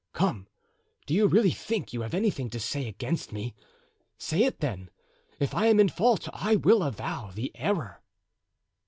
Come, 0.13 0.47
do 1.05 1.13
you 1.13 1.27
really 1.27 1.51
think 1.51 1.93
you 1.93 2.01
have 2.01 2.15
anything 2.15 2.49
to 2.49 2.59
say 2.59 2.87
against 2.87 3.31
me? 3.31 3.53
Say 4.17 4.45
it 4.45 4.59
then; 4.59 4.89
if 5.39 5.53
I 5.53 5.67
am 5.67 5.79
in 5.79 5.89
fault 5.89 6.27
I 6.33 6.55
will 6.55 6.81
avow 6.81 7.29
the 7.29 7.51
error." 7.53 8.01